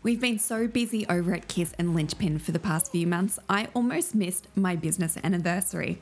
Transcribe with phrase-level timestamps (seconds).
[0.00, 3.66] We've been so busy over at Kiss and Linchpin for the past few months, I
[3.74, 6.00] almost missed my business anniversary.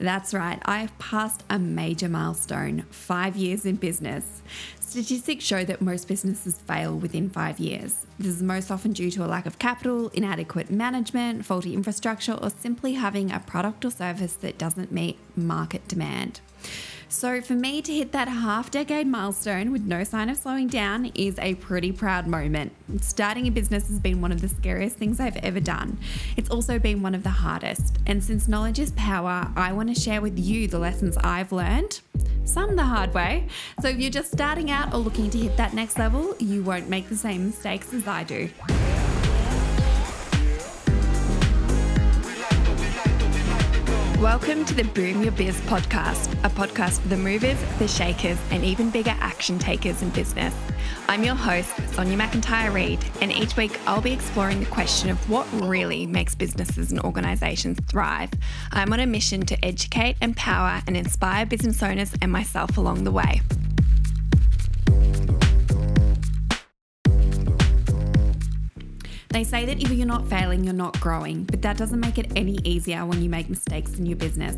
[0.00, 4.40] That's right, I've passed a major milestone five years in business.
[4.80, 8.06] Statistics show that most businesses fail within five years.
[8.18, 12.48] This is most often due to a lack of capital, inadequate management, faulty infrastructure, or
[12.48, 16.40] simply having a product or service that doesn't meet market demand.
[17.08, 21.12] So, for me to hit that half decade milestone with no sign of slowing down
[21.14, 22.72] is a pretty proud moment.
[23.00, 25.98] Starting a business has been one of the scariest things I've ever done.
[26.36, 27.98] It's also been one of the hardest.
[28.06, 32.00] And since knowledge is power, I want to share with you the lessons I've learned,
[32.44, 33.46] some the hard way.
[33.80, 36.88] So, if you're just starting out or looking to hit that next level, you won't
[36.88, 38.50] make the same mistakes as I do.
[44.20, 48.64] Welcome to the Boom Your Biz podcast, a podcast for the movers, the shakers, and
[48.64, 50.54] even bigger action takers in business.
[51.08, 55.28] I'm your host, Sonia McIntyre Reid, and each week I'll be exploring the question of
[55.28, 58.30] what really makes businesses and organizations thrive.
[58.70, 63.10] I'm on a mission to educate, empower, and inspire business owners and myself along the
[63.10, 63.42] way.
[69.34, 72.30] They say that if you're not failing, you're not growing, but that doesn't make it
[72.36, 74.54] any easier when you make mistakes in your business.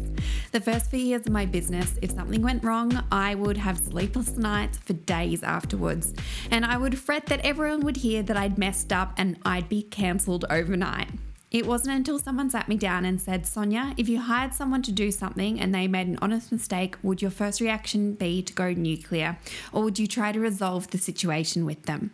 [0.52, 4.36] The first few years of my business, if something went wrong, I would have sleepless
[4.36, 6.12] nights for days afterwards.
[6.50, 9.80] And I would fret that everyone would hear that I'd messed up and I'd be
[9.82, 11.08] cancelled overnight.
[11.56, 14.92] It wasn't until someone sat me down and said, Sonia, if you hired someone to
[14.92, 18.74] do something and they made an honest mistake, would your first reaction be to go
[18.74, 19.38] nuclear?
[19.72, 22.10] Or would you try to resolve the situation with them?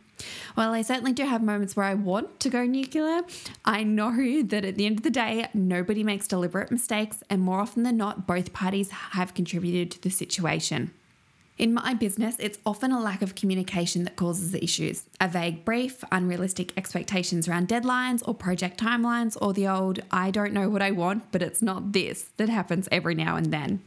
[0.56, 3.22] Well, I certainly do have moments where I want to go nuclear,
[3.64, 7.58] I know that at the end of the day, nobody makes deliberate mistakes, and more
[7.58, 10.92] often than not, both parties have contributed to the situation.
[11.58, 15.04] In my business, it's often a lack of communication that causes the issues.
[15.20, 20.54] A vague brief, unrealistic expectations around deadlines or project timelines, or the old, I don't
[20.54, 23.82] know what I want, but it's not this, that happens every now and then.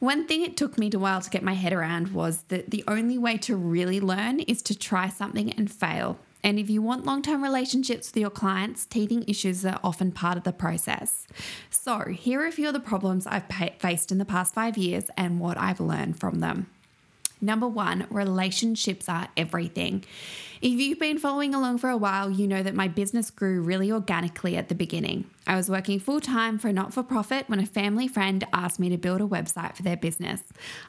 [0.00, 2.84] One thing it took me a while to get my head around was that the
[2.86, 6.18] only way to really learn is to try something and fail.
[6.44, 10.36] And if you want long term relationships with your clients, teething issues are often part
[10.36, 11.26] of the process.
[11.70, 13.46] So, here are a few of the problems I've
[13.78, 16.66] faced in the past five years and what I've learned from them.
[17.42, 20.04] Number one, relationships are everything.
[20.62, 23.90] If you've been following along for a while, you know that my business grew really
[23.90, 25.24] organically at the beginning.
[25.44, 28.78] I was working full time for a not for profit when a family friend asked
[28.78, 30.40] me to build a website for their business.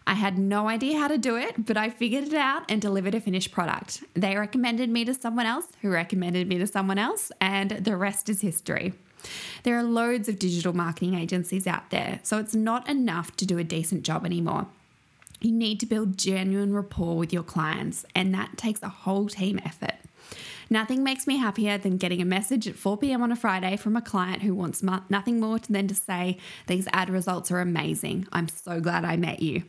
[0.06, 3.16] I had no idea how to do it, but I figured it out and delivered
[3.16, 4.04] a finished product.
[4.14, 8.30] They recommended me to someone else who recommended me to someone else, and the rest
[8.30, 8.94] is history.
[9.64, 13.58] There are loads of digital marketing agencies out there, so it's not enough to do
[13.58, 14.68] a decent job anymore.
[15.44, 19.60] You need to build genuine rapport with your clients, and that takes a whole team
[19.66, 19.96] effort.
[20.70, 23.98] Nothing makes me happier than getting a message at 4 pm on a Friday from
[23.98, 26.38] a client who wants nothing more than to say,
[26.68, 28.26] These ad results are amazing.
[28.32, 29.64] I'm so glad I met you.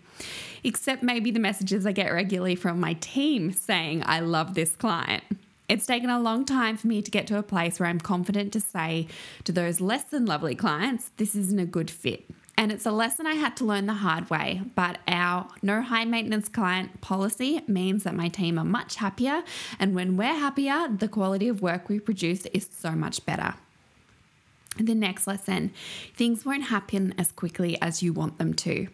[0.62, 5.24] Except maybe the messages I get regularly from my team saying, I love this client.
[5.68, 8.52] It's taken a long time for me to get to a place where I'm confident
[8.52, 9.08] to say
[9.42, 12.30] to those less than lovely clients, This isn't a good fit.
[12.56, 16.04] And it's a lesson I had to learn the hard way, but our no high
[16.04, 19.42] maintenance client policy means that my team are much happier.
[19.78, 23.54] And when we're happier, the quality of work we produce is so much better.
[24.76, 25.72] The next lesson
[26.16, 28.88] things won't happen as quickly as you want them to.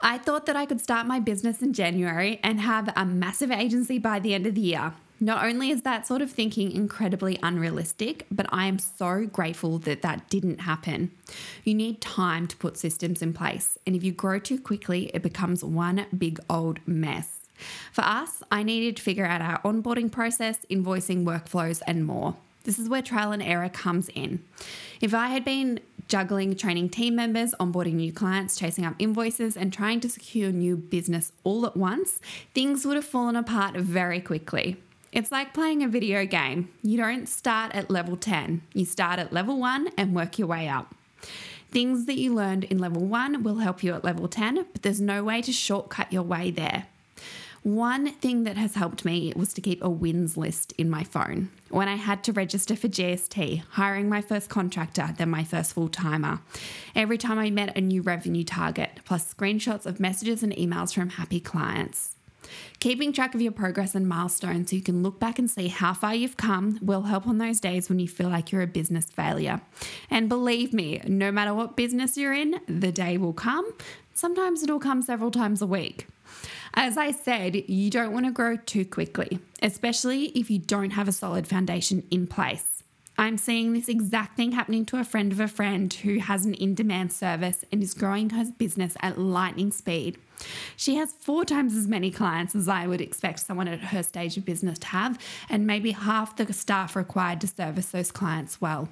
[0.00, 3.98] I thought that I could start my business in January and have a massive agency
[3.98, 4.92] by the end of the year.
[5.20, 10.02] Not only is that sort of thinking incredibly unrealistic, but I am so grateful that
[10.02, 11.12] that didn't happen.
[11.62, 15.22] You need time to put systems in place, and if you grow too quickly, it
[15.22, 17.40] becomes one big old mess.
[17.92, 22.36] For us, I needed to figure out our onboarding process, invoicing workflows, and more.
[22.64, 24.42] This is where trial and error comes in.
[25.00, 29.72] If I had been juggling training team members, onboarding new clients, chasing up invoices, and
[29.72, 32.20] trying to secure new business all at once,
[32.54, 34.76] things would have fallen apart very quickly.
[35.14, 36.70] It's like playing a video game.
[36.82, 40.66] You don't start at level 10, you start at level 1 and work your way
[40.66, 40.92] up.
[41.70, 45.00] Things that you learned in level 1 will help you at level 10, but there's
[45.00, 46.86] no way to shortcut your way there.
[47.62, 51.50] One thing that has helped me was to keep a wins list in my phone.
[51.70, 55.88] When I had to register for GST, hiring my first contractor, then my first full
[55.88, 56.40] timer.
[56.96, 61.10] Every time I met a new revenue target, plus screenshots of messages and emails from
[61.10, 62.16] happy clients.
[62.80, 65.94] Keeping track of your progress and milestones so you can look back and see how
[65.94, 69.06] far you've come will help on those days when you feel like you're a business
[69.06, 69.60] failure.
[70.10, 73.72] And believe me, no matter what business you're in, the day will come.
[74.12, 76.06] Sometimes it'll come several times a week.
[76.74, 81.08] As I said, you don't want to grow too quickly, especially if you don't have
[81.08, 82.73] a solid foundation in place.
[83.16, 86.54] I'm seeing this exact thing happening to a friend of a friend who has an
[86.54, 90.18] in demand service and is growing her business at lightning speed.
[90.76, 94.36] She has four times as many clients as I would expect someone at her stage
[94.36, 95.18] of business to have,
[95.48, 98.88] and maybe half the staff required to service those clients well.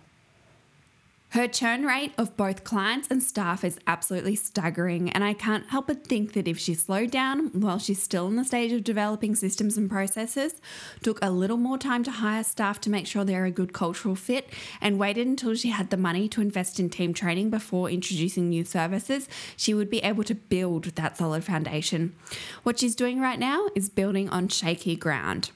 [1.33, 5.87] Her churn rate of both clients and staff is absolutely staggering, and I can't help
[5.87, 9.35] but think that if she slowed down while she's still in the stage of developing
[9.35, 10.61] systems and processes,
[11.03, 14.15] took a little more time to hire staff to make sure they're a good cultural
[14.15, 14.51] fit,
[14.83, 18.63] and waited until she had the money to invest in team training before introducing new
[18.63, 19.27] services,
[19.57, 22.15] she would be able to build that solid foundation.
[22.63, 25.51] What she's doing right now is building on shaky ground.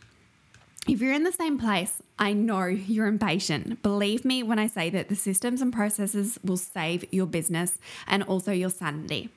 [0.88, 3.82] If you're in the same place, I know you're impatient.
[3.82, 8.22] Believe me when I say that the systems and processes will save your business and
[8.22, 9.28] also your sanity.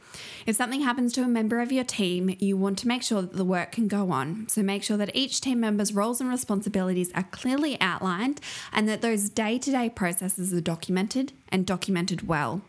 [0.45, 3.33] If something happens to a member of your team, you want to make sure that
[3.33, 4.47] the work can go on.
[4.47, 8.39] So make sure that each team member's roles and responsibilities are clearly outlined
[8.71, 12.61] and that those day to day processes are documented and documented well.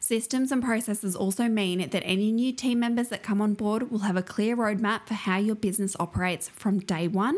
[0.00, 4.00] Systems and processes also mean that any new team members that come on board will
[4.00, 7.36] have a clear roadmap for how your business operates from day one,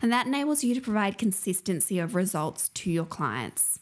[0.00, 3.80] and that enables you to provide consistency of results to your clients.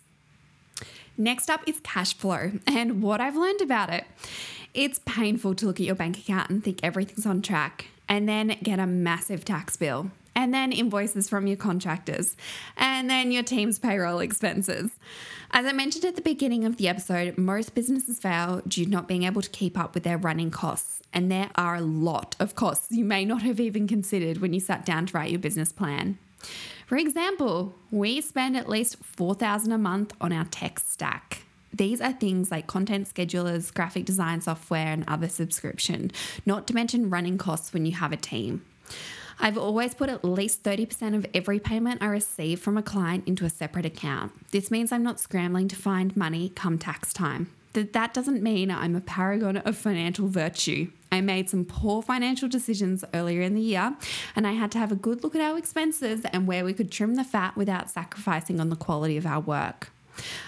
[1.17, 4.05] Next up is cash flow and what I've learned about it.
[4.75, 8.57] It's painful to look at your bank account and think everything's on track and then
[8.63, 12.37] get a massive tax bill and then invoices from your contractors,
[12.77, 14.93] and then your team's payroll expenses.
[15.51, 19.09] As I mentioned at the beginning of the episode, most businesses fail due to not
[19.09, 22.55] being able to keep up with their running costs, and there are a lot of
[22.55, 25.73] costs you may not have even considered when you sat down to write your business
[25.73, 26.19] plan.
[26.87, 31.43] For example, we spend at least 4000 a month on our tech stack.
[31.73, 36.11] These are things like content schedulers, graphic design software, and other subscription,
[36.45, 38.65] not to mention running costs when you have a team.
[39.39, 43.45] I've always put at least 30% of every payment I receive from a client into
[43.45, 44.51] a separate account.
[44.51, 47.51] This means I'm not scrambling to find money come tax time.
[47.75, 50.91] That that doesn't mean I'm a paragon of financial virtue.
[51.11, 53.97] I made some poor financial decisions earlier in the year,
[54.35, 56.91] and I had to have a good look at our expenses and where we could
[56.91, 59.92] trim the fat without sacrificing on the quality of our work.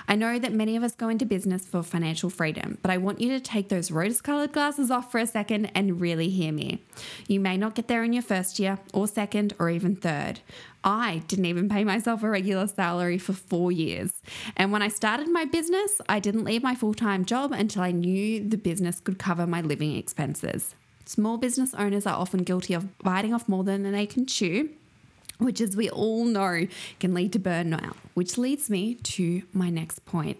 [0.08, 3.20] I know that many of us go into business for financial freedom, but I want
[3.20, 6.82] you to take those rose colored glasses off for a second and really hear me.
[7.28, 10.40] You may not get there in your first year, or second, or even third.
[10.82, 14.20] I didn't even pay myself a regular salary for four years.
[14.56, 17.90] And when I started my business, I didn't leave my full time job until I
[17.90, 20.74] knew the business could cover my living expenses.
[21.06, 24.70] Small business owners are often guilty of biting off more than they can chew
[25.38, 26.66] which, as we all know,
[27.00, 30.38] can lead to burnout, which leads me to my next point.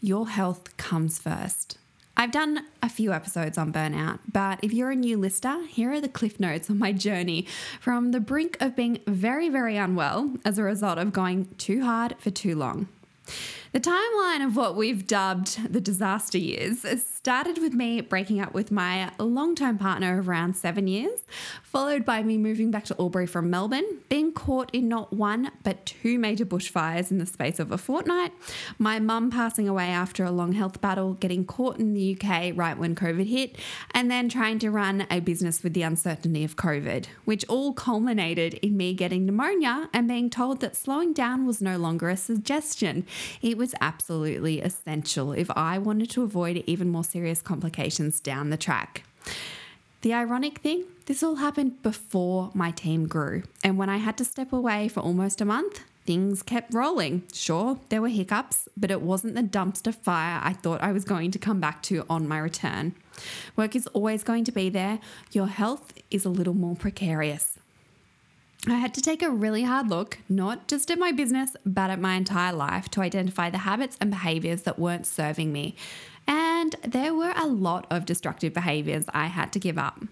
[0.00, 1.76] Your health comes first.
[2.16, 6.00] I've done a few episodes on burnout, but if you're a new listener, here are
[6.00, 7.46] the cliff notes on my journey
[7.80, 12.16] from the brink of being very, very unwell as a result of going too hard
[12.18, 12.88] for too long.
[13.72, 18.72] The timeline of what we've dubbed the disaster years started with me breaking up with
[18.72, 21.20] my long-term partner of around seven years,
[21.62, 25.86] followed by me moving back to Albury from Melbourne, being caught in not one but
[25.86, 28.32] two major bushfires in the space of a fortnight,
[28.76, 32.76] my mum passing away after a long health battle, getting caught in the UK right
[32.76, 33.54] when COVID hit,
[33.92, 38.54] and then trying to run a business with the uncertainty of COVID, which all culminated
[38.54, 43.06] in me getting pneumonia and being told that slowing down was no longer a suggestion.
[43.40, 48.56] It was absolutely essential if I wanted to avoid even more serious complications down the
[48.56, 49.04] track.
[50.00, 53.42] The ironic thing, this all happened before my team grew.
[53.62, 57.24] And when I had to step away for almost a month, things kept rolling.
[57.34, 61.30] Sure, there were hiccups, but it wasn't the dumpster fire I thought I was going
[61.32, 62.94] to come back to on my return.
[63.56, 65.00] Work is always going to be there.
[65.32, 67.59] Your health is a little more precarious.
[68.66, 71.98] I had to take a really hard look, not just at my business, but at
[71.98, 75.76] my entire life to identify the habits and behaviors that weren't serving me.
[76.26, 80.02] And there were a lot of destructive behaviors I had to give up.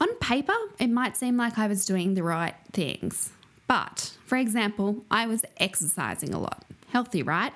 [0.00, 3.32] On paper, it might seem like I was doing the right things.
[3.66, 6.64] But, for example, I was exercising a lot.
[6.90, 7.52] Healthy, right?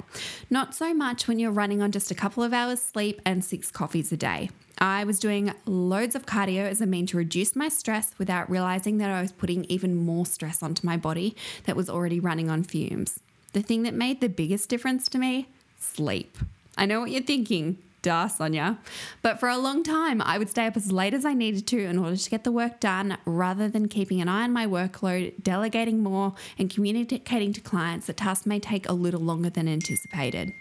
[0.51, 3.71] Not so much when you're running on just a couple of hours sleep and six
[3.71, 4.51] coffees a day.
[4.81, 8.99] I was doing loads of cardio as a mean to reduce my stress without realizing
[8.99, 12.63] that I was putting even more stress onto my body that was already running on
[12.63, 13.21] fumes.
[13.53, 16.39] The thing that made the biggest difference to me sleep.
[16.77, 17.79] I know what you're thinking.
[18.03, 18.79] Duh, Sonia.
[19.23, 21.85] But for a long time, I would stay up as late as I needed to
[21.85, 25.43] in order to get the work done rather than keeping an eye on my workload,
[25.43, 30.55] delegating more, and communicating to clients that tasks may take a little longer than anticipated.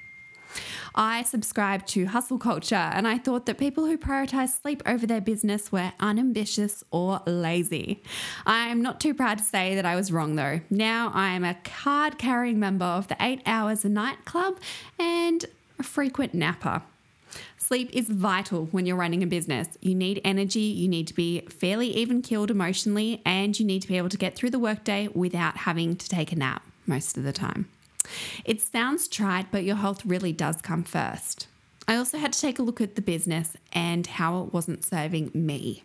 [0.96, 5.22] I subscribe to hustle culture and I thought that people who prioritize sleep over their
[5.22, 8.02] business were unambitious or lazy.
[8.46, 10.62] I'm not too proud to say that I was wrong though.
[10.70, 14.60] Now I am a card carrying member of the 8 Hours a Night Club
[14.98, 15.46] and
[15.80, 16.82] a frequent napper.
[17.58, 19.68] Sleep is vital when you're running a business.
[19.82, 23.90] You need energy, you need to be fairly even keeled emotionally, and you need to
[23.90, 27.24] be able to get through the workday without having to take a nap most of
[27.24, 27.68] the time.
[28.46, 31.48] It sounds trite, but your health really does come first.
[31.88, 35.32] I also had to take a look at the business and how it wasn't serving
[35.34, 35.84] me.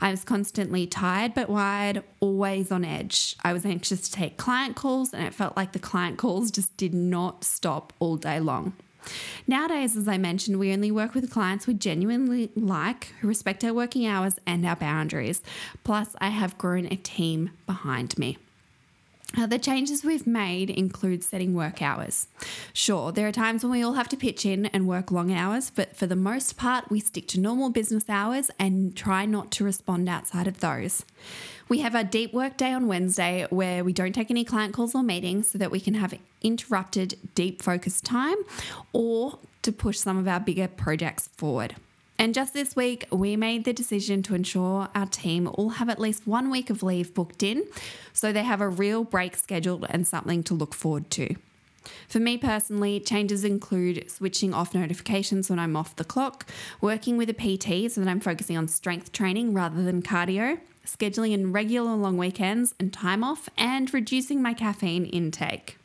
[0.00, 3.36] I was constantly tired but wired, always on edge.
[3.44, 6.76] I was anxious to take client calls, and it felt like the client calls just
[6.76, 8.74] did not stop all day long.
[9.46, 13.72] Nowadays, as I mentioned, we only work with clients we genuinely like, who respect our
[13.72, 15.42] working hours and our boundaries.
[15.84, 18.38] Plus, I have grown a team behind me.
[19.36, 22.28] Uh, the changes we've made include setting work hours.
[22.72, 25.70] Sure, there are times when we all have to pitch in and work long hours,
[25.70, 29.64] but for the most part, we stick to normal business hours and try not to
[29.64, 31.04] respond outside of those.
[31.68, 34.94] We have our deep work day on Wednesday where we don't take any client calls
[34.94, 38.36] or meetings so that we can have interrupted deep focus time
[38.92, 41.74] or to push some of our bigger projects forward.
[42.18, 46.00] And just this week, we made the decision to ensure our team all have at
[46.00, 47.64] least one week of leave booked in
[48.12, 51.34] so they have a real break scheduled and something to look forward to.
[52.08, 56.46] For me personally, changes include switching off notifications when I'm off the clock,
[56.80, 61.32] working with a PT so that I'm focusing on strength training rather than cardio, scheduling
[61.32, 65.76] in regular long weekends and time off, and reducing my caffeine intake.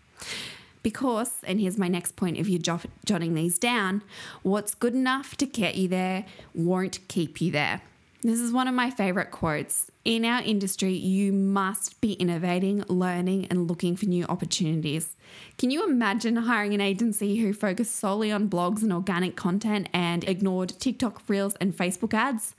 [0.83, 4.01] Because, and here's my next point if you're jotting these down,
[4.41, 7.81] what's good enough to get you there won't keep you there.
[8.23, 9.89] This is one of my favorite quotes.
[10.05, 15.15] In our industry, you must be innovating, learning, and looking for new opportunities.
[15.57, 20.23] Can you imagine hiring an agency who focused solely on blogs and organic content and
[20.27, 22.53] ignored TikTok reels and Facebook ads?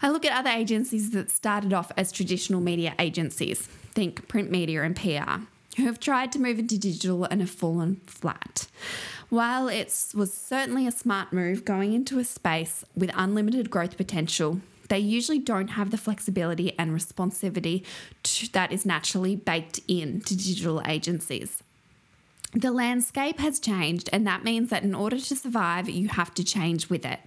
[0.00, 3.60] I look at other agencies that started off as traditional media agencies,
[3.92, 5.44] think print media and PR
[5.76, 8.68] who have tried to move into digital and have fallen flat.
[9.28, 14.60] While it was certainly a smart move going into a space with unlimited growth potential,
[14.88, 17.84] they usually don't have the flexibility and responsivity
[18.22, 21.63] to, that is naturally baked in to digital agencies.
[22.54, 26.44] The landscape has changed, and that means that in order to survive, you have to
[26.44, 27.18] change with it.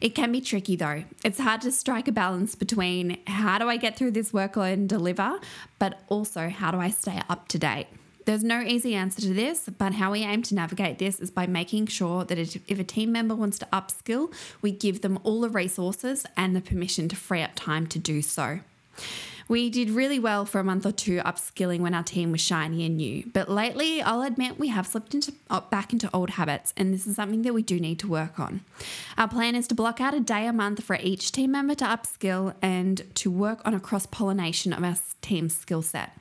[0.00, 1.02] It can be tricky though.
[1.24, 4.88] It's hard to strike a balance between how do I get through this workload and
[4.88, 5.40] deliver,
[5.80, 7.88] but also how do I stay up to date.
[8.24, 11.46] There's no easy answer to this, but how we aim to navigate this is by
[11.48, 14.32] making sure that if a team member wants to upskill,
[14.62, 18.22] we give them all the resources and the permission to free up time to do
[18.22, 18.60] so.
[19.48, 22.84] We did really well for a month or two upskilling when our team was shiny
[22.84, 25.32] and new, but lately I'll admit we have slipped into
[25.70, 28.60] back into old habits, and this is something that we do need to work on.
[29.16, 31.84] Our plan is to block out a day a month for each team member to
[31.86, 36.12] upskill and to work on a cross pollination of our team's skill set.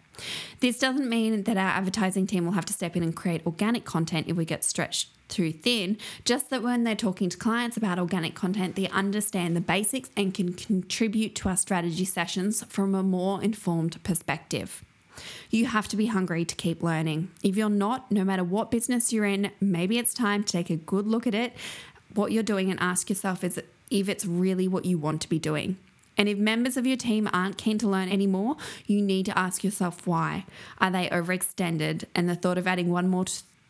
[0.62, 3.84] This doesn't mean that our advertising team will have to step in and create organic
[3.84, 8.00] content if we get stretched too thin, just that when they're talking to clients about
[8.00, 13.03] organic content, they understand the basics and can contribute to our strategy sessions from a
[13.03, 14.84] more informed perspective.
[15.50, 17.31] You have to be hungry to keep learning.
[17.43, 20.75] If you're not, no matter what business you're in, maybe it's time to take a
[20.75, 21.53] good look at it,
[22.13, 25.39] what you're doing, and ask yourself is if it's really what you want to be
[25.39, 25.77] doing.
[26.17, 28.57] And if members of your team aren't keen to learn anymore,
[28.88, 30.46] you need to ask yourself why.
[30.79, 32.05] Are they overextended?
[32.15, 33.25] And the thought of adding one more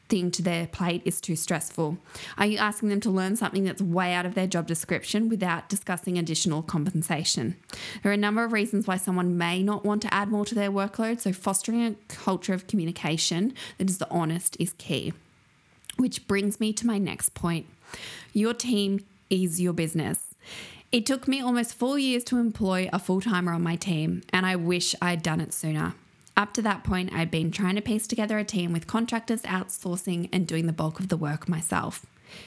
[0.10, 1.98] thing to their plate is too stressful?
[2.38, 5.70] Are you asking them to learn something that's way out of their job description without
[5.70, 7.56] discussing additional compensation?
[8.04, 10.56] There are a number of reasons why someone may not want to add more to
[10.56, 15.14] their workload, so fostering a culture of communication that is the honest is key.
[15.98, 17.66] Which brings me to my next point
[18.34, 20.36] your team is your business.
[20.92, 24.46] It took me almost four years to employ a full timer on my team, and
[24.46, 25.96] I wish I'd done it sooner.
[26.38, 30.30] Up to that point, I'd been trying to piece together a team with contractors outsourcing
[30.32, 32.06] and doing the bulk of the work myself.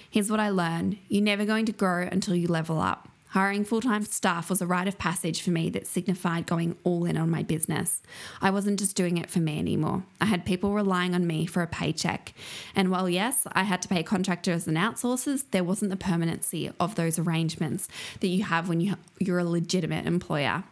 [0.08, 3.08] Here's what I learned you're never going to grow until you level up.
[3.30, 7.04] Hiring full time staff was a rite of passage for me that signified going all
[7.04, 8.00] in on my business.
[8.40, 10.04] I wasn't just doing it for me anymore.
[10.20, 12.32] I had people relying on me for a paycheck.
[12.76, 16.94] And while, yes, I had to pay contractors and outsourcers, there wasn't the permanency of
[16.94, 17.88] those arrangements
[18.20, 20.62] that you have when you, you're a legitimate employer.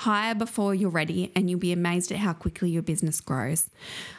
[0.00, 3.70] Hire before you're ready, and you'll be amazed at how quickly your business grows.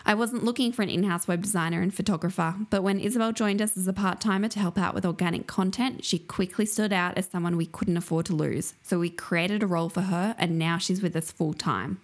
[0.07, 3.61] I wasn't looking for an in house web designer and photographer, but when Isabel joined
[3.61, 7.15] us as a part timer to help out with organic content, she quickly stood out
[7.15, 8.73] as someone we couldn't afford to lose.
[8.81, 12.01] So we created a role for her, and now she's with us full time.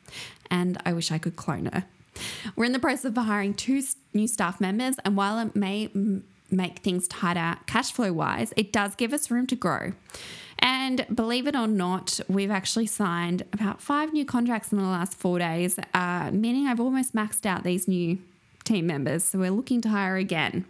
[0.51, 1.86] And I wish I could clone her.
[2.56, 3.82] We're in the process of hiring two
[4.13, 5.89] new staff members, and while it may
[6.51, 9.94] make things tighter cash flow wise, it does give us room to grow.
[10.65, 15.13] And believe it or not, we've actually signed about five new contracts in the last
[15.13, 18.17] four days, uh, meaning I've almost maxed out these new
[18.63, 19.25] team members.
[19.25, 20.63] So we're looking to hire again.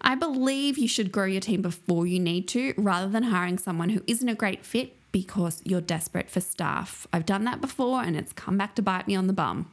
[0.00, 3.90] I believe you should grow your team before you need to, rather than hiring someone
[3.90, 7.06] who isn't a great fit because you're desperate for staff.
[7.12, 9.70] I've done that before and it's come back to bite me on the bum.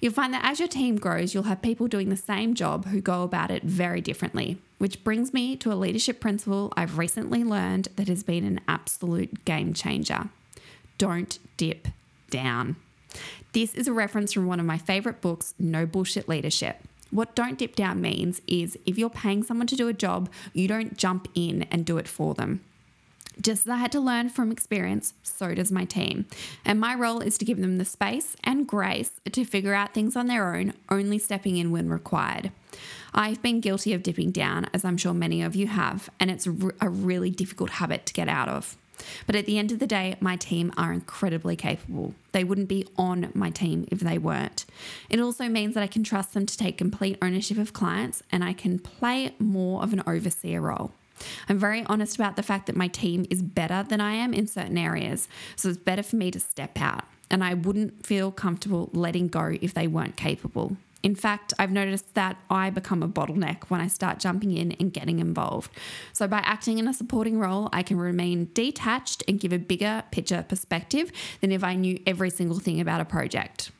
[0.00, 3.00] You'll find that as your team grows, you'll have people doing the same job who
[3.00, 7.88] go about it very differently, which brings me to a leadership principle I've recently learned
[7.96, 10.30] that has been an absolute game changer.
[10.96, 11.88] Don't dip
[12.30, 12.76] down.
[13.52, 16.78] This is a reference from one of my favorite books, No Bullshit Leadership.
[17.10, 20.66] What don't dip down means is if you're paying someone to do a job, you
[20.66, 22.62] don't jump in and do it for them.
[23.40, 26.26] Just as I had to learn from experience, so does my team.
[26.64, 30.16] And my role is to give them the space and grace to figure out things
[30.16, 32.52] on their own, only stepping in when required.
[33.14, 36.46] I've been guilty of dipping down, as I'm sure many of you have, and it's
[36.46, 38.76] a really difficult habit to get out of.
[39.26, 42.14] But at the end of the day, my team are incredibly capable.
[42.32, 44.66] They wouldn't be on my team if they weren't.
[45.08, 48.44] It also means that I can trust them to take complete ownership of clients and
[48.44, 50.92] I can play more of an overseer role.
[51.48, 54.46] I'm very honest about the fact that my team is better than I am in
[54.46, 58.90] certain areas, so it's better for me to step out, and I wouldn't feel comfortable
[58.92, 60.76] letting go if they weren't capable.
[61.02, 64.92] In fact, I've noticed that I become a bottleneck when I start jumping in and
[64.92, 65.70] getting involved.
[66.12, 70.04] So, by acting in a supporting role, I can remain detached and give a bigger
[70.10, 71.10] picture perspective
[71.40, 73.70] than if I knew every single thing about a project.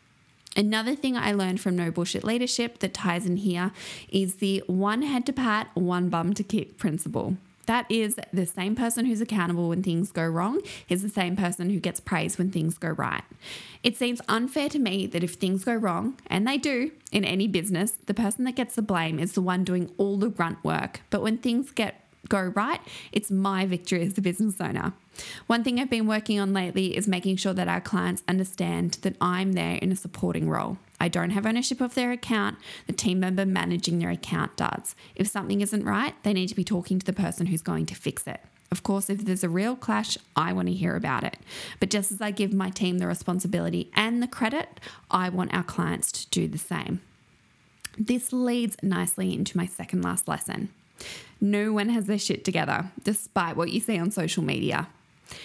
[0.56, 3.72] Another thing I learned from No Bullshit Leadership that ties in here
[4.08, 7.36] is the one head to pat, one bum to kick principle.
[7.66, 11.70] That is the same person who's accountable when things go wrong is the same person
[11.70, 13.22] who gets praised when things go right.
[13.84, 17.46] It seems unfair to me that if things go wrong, and they do in any
[17.46, 21.02] business, the person that gets the blame is the one doing all the grunt work.
[21.10, 22.80] But when things get go right,
[23.12, 24.94] it's my victory as the business owner.
[25.46, 29.16] One thing I've been working on lately is making sure that our clients understand that
[29.20, 30.78] I'm there in a supporting role.
[30.98, 32.56] I don't have ownership of their account,
[32.86, 34.94] the team member managing their account does.
[35.14, 37.94] If something isn't right, they need to be talking to the person who's going to
[37.94, 38.40] fix it.
[38.70, 41.38] Of course, if there's a real clash, I want to hear about it.
[41.80, 44.78] But just as I give my team the responsibility and the credit,
[45.10, 47.00] I want our clients to do the same.
[47.98, 50.68] This leads nicely into my second last lesson.
[51.40, 54.88] No one has their shit together, despite what you see on social media.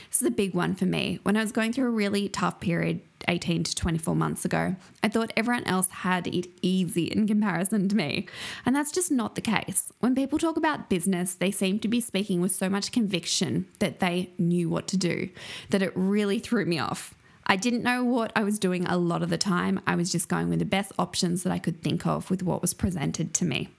[0.10, 1.20] This is a big one for me.
[1.24, 5.10] When I was going through a really tough period 18 to 24 months ago, I
[5.10, 8.28] thought everyone else had it easy in comparison to me.
[8.66, 9.92] And that's just not the case.
[10.00, 14.00] When people talk about business, they seem to be speaking with so much conviction that
[14.00, 15.30] they knew what to do
[15.70, 17.14] that it really threw me off.
[17.48, 19.80] I didn't know what I was doing a lot of the time.
[19.86, 22.62] I was just going with the best options that I could think of with what
[22.62, 23.70] was presented to me.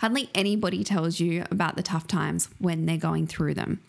[0.00, 3.80] Hardly anybody tells you about the tough times when they're going through them.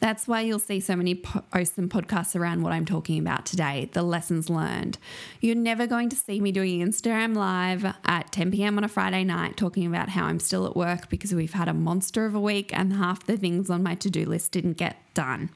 [0.00, 3.88] That's why you'll see so many posts and podcasts around what I'm talking about today
[3.92, 4.98] the lessons learned.
[5.40, 8.76] You're never going to see me doing Instagram Live at 10 p.m.
[8.76, 11.74] on a Friday night talking about how I'm still at work because we've had a
[11.74, 14.96] monster of a week and half the things on my to do list didn't get
[15.14, 15.50] done.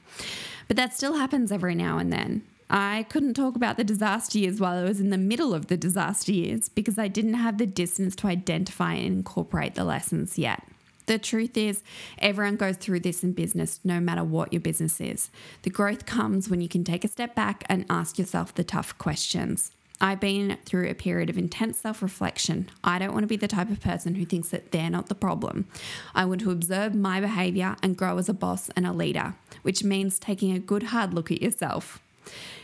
[0.67, 2.43] But that still happens every now and then.
[2.69, 5.77] I couldn't talk about the disaster years while I was in the middle of the
[5.77, 10.63] disaster years because I didn't have the distance to identify and incorporate the lessons yet.
[11.05, 11.83] The truth is,
[12.17, 15.29] everyone goes through this in business, no matter what your business is.
[15.61, 18.97] The growth comes when you can take a step back and ask yourself the tough
[18.97, 19.71] questions.
[20.01, 22.69] I've been through a period of intense self reflection.
[22.83, 25.15] I don't want to be the type of person who thinks that they're not the
[25.15, 25.67] problem.
[26.13, 29.83] I want to observe my behavior and grow as a boss and a leader, which
[29.83, 32.01] means taking a good hard look at yourself.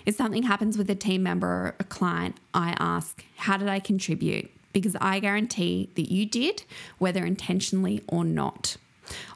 [0.06, 3.80] If something happens with a team member or a client, I ask, How did I
[3.80, 4.50] contribute?
[4.74, 6.64] Because I guarantee that you did,
[6.98, 8.78] whether intentionally or not.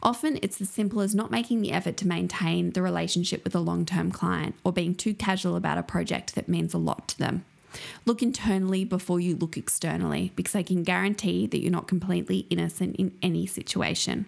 [0.01, 3.59] Often it's as simple as not making the effort to maintain the relationship with a
[3.59, 7.17] long term client or being too casual about a project that means a lot to
[7.17, 7.45] them.
[8.05, 12.95] Look internally before you look externally because I can guarantee that you're not completely innocent
[12.95, 14.27] in any situation.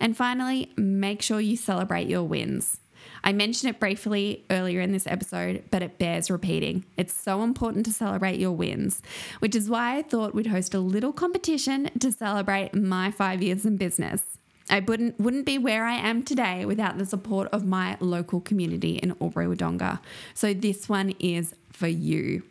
[0.00, 2.80] And finally, make sure you celebrate your wins.
[3.24, 6.84] I mentioned it briefly earlier in this episode, but it bears repeating.
[6.98, 9.00] It's so important to celebrate your wins,
[9.38, 13.64] which is why I thought we'd host a little competition to celebrate my five years
[13.64, 14.22] in business.
[14.68, 18.96] I wouldn't, wouldn't be where I am today without the support of my local community
[18.96, 20.00] in Albury Wodonga.
[20.34, 22.42] So this one is for you.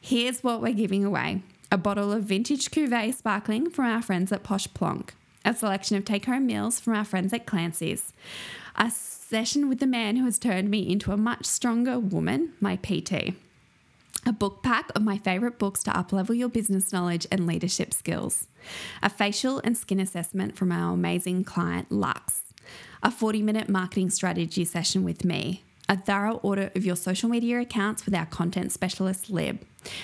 [0.00, 1.42] Here's what we're giving away
[1.72, 6.04] a bottle of vintage cuvee sparkling from our friends at Posh Plonk, a selection of
[6.04, 8.12] take home meals from our friends at Clancy's,
[8.74, 8.90] a
[9.30, 13.32] session with the man who has turned me into a much stronger woman, my PT.
[14.26, 18.48] a book pack of my favorite books to uplevel your business knowledge and leadership skills,
[19.04, 22.42] a facial and skin assessment from our amazing client Lux,
[23.04, 27.60] a 40 minute marketing strategy session with me, a thorough audit of your social media
[27.60, 29.60] accounts with our content specialist Lib,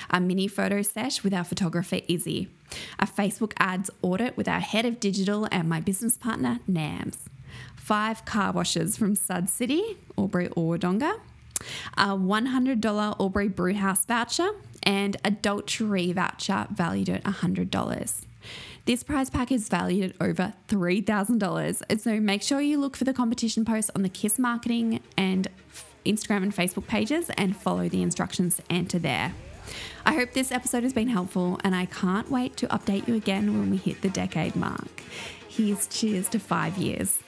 [0.08, 2.48] a mini photo sesh with our photographer Izzy,
[3.00, 7.18] a Facebook ads audit with our head of digital and my business partner Nams,
[7.86, 11.20] five car washes from Sud City, or Wodonga,
[11.96, 14.50] a $100 Albury Brewhouse voucher,
[14.82, 18.22] and a Dolce voucher valued at $100.
[18.86, 22.00] This prize pack is valued at over $3,000.
[22.00, 25.46] So make sure you look for the competition post on the KISS Marketing and
[26.04, 29.32] Instagram and Facebook pages and follow the instructions to enter there.
[30.04, 33.56] I hope this episode has been helpful and I can't wait to update you again
[33.56, 35.02] when we hit the decade mark.
[35.48, 37.20] Here's cheers to five years.